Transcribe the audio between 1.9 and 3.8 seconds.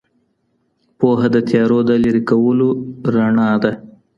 لیري کولو رڼا ده.